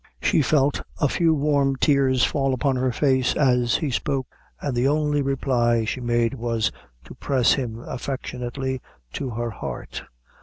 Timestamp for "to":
7.03-7.13, 9.13-9.29